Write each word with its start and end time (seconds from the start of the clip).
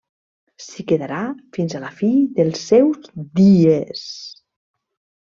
S'hi 0.67 0.85
quedarà 0.91 1.19
fins 1.57 1.75
a 1.75 1.81
la 1.83 1.91
fi 1.99 2.09
dels 2.39 2.63
seus 2.71 3.13
dies. 3.41 4.03